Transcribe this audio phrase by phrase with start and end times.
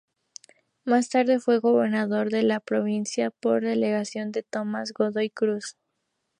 [0.83, 5.77] Más tarde fue gobernador de la provincia por delegación de Tomás Godoy Cruz.